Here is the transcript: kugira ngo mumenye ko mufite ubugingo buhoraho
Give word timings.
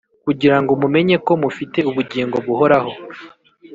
kugira 0.25 0.57
ngo 0.61 0.71
mumenye 0.81 1.15
ko 1.25 1.31
mufite 1.43 1.79
ubugingo 1.89 2.35
buhoraho 2.45 2.91